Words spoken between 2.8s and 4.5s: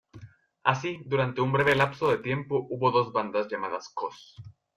dos bandas llamadas Coz.